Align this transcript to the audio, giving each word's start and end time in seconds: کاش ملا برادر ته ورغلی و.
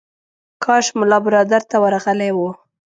کاش 0.63 0.85
ملا 0.99 1.17
برادر 1.25 1.61
ته 1.69 1.75
ورغلی 1.83 2.31
و. 2.35 2.37